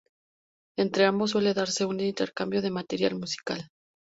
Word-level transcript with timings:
Entre 0.77 1.05
ambos 1.05 1.29
suele 1.29 1.53
darse 1.53 1.85
un 1.91 1.99
intercambio 1.99 2.63
de 2.63 2.71
material 2.79 3.13
musical. 3.19 3.69